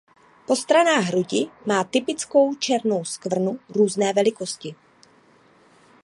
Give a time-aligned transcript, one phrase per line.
[0.45, 4.75] Po stranách hrudi má typickou černou skvrnu různé velikosti.